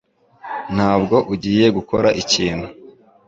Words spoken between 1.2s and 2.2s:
ugiye gukora